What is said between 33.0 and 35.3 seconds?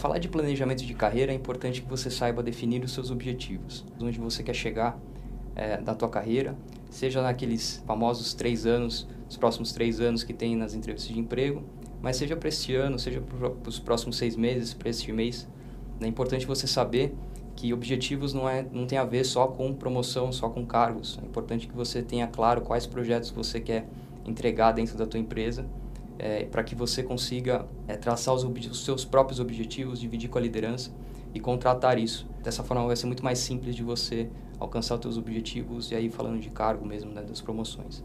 muito mais simples de você alcançar os seus